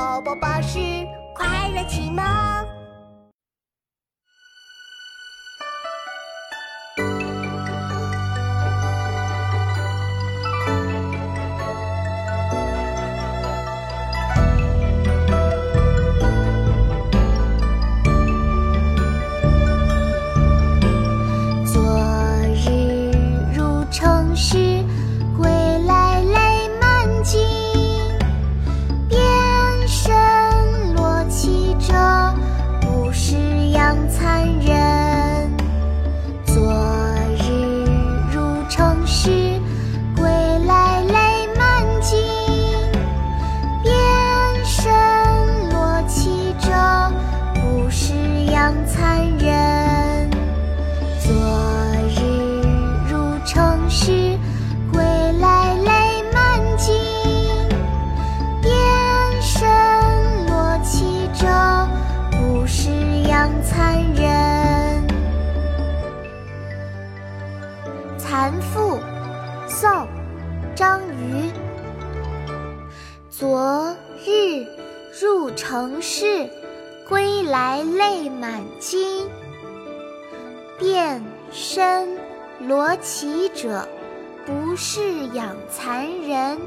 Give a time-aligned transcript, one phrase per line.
[0.00, 0.78] 宝宝巴士
[1.34, 2.49] 快乐启蒙。
[68.40, 68.98] 蚕妇，
[69.68, 69.90] 宋·
[70.74, 71.52] 张俞。
[73.28, 74.66] 昨日
[75.20, 76.48] 入城市，
[77.06, 79.28] 归来泪满襟。
[80.78, 82.08] 遍身
[82.60, 83.86] 罗绮者，
[84.46, 86.58] 不是养蚕人。